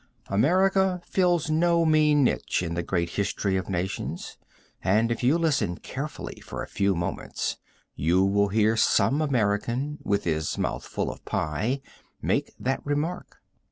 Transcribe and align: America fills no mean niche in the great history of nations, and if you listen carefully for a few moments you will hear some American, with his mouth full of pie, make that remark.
America 0.29 0.99
fills 1.05 1.51
no 1.51 1.85
mean 1.85 2.23
niche 2.23 2.63
in 2.63 2.73
the 2.73 2.81
great 2.81 3.09
history 3.11 3.55
of 3.55 3.69
nations, 3.69 4.35
and 4.83 5.11
if 5.11 5.21
you 5.21 5.37
listen 5.37 5.77
carefully 5.77 6.41
for 6.43 6.63
a 6.63 6.67
few 6.67 6.95
moments 6.95 7.57
you 7.93 8.25
will 8.25 8.47
hear 8.47 8.75
some 8.75 9.21
American, 9.21 9.99
with 10.01 10.23
his 10.23 10.57
mouth 10.57 10.85
full 10.87 11.11
of 11.11 11.23
pie, 11.23 11.81
make 12.19 12.51
that 12.59 12.83
remark. 12.83 13.43